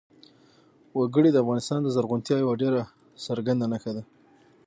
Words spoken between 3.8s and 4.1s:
ده.